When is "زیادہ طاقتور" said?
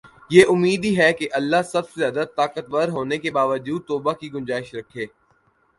1.99-2.87